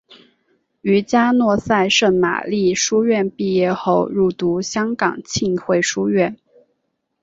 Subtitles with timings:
[0.81, 6.35] 于嘉诺撒圣玛利书院毕业后入读香港浸会学院。